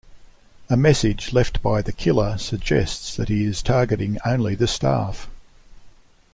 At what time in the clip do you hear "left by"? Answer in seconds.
1.31-1.83